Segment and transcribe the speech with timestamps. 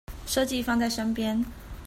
[0.25, 1.45] 設計放在身邊